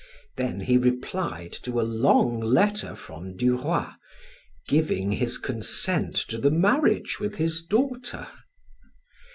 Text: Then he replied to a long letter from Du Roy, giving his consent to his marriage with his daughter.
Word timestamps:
Then 0.35 0.61
he 0.61 0.79
replied 0.79 1.51
to 1.61 1.79
a 1.79 1.83
long 1.85 2.39
letter 2.39 2.95
from 2.95 3.37
Du 3.37 3.55
Roy, 3.55 3.85
giving 4.67 5.11
his 5.11 5.37
consent 5.37 6.15
to 6.29 6.41
his 6.41 6.51
marriage 6.51 7.19
with 7.19 7.35
his 7.35 7.61
daughter. 7.61 8.27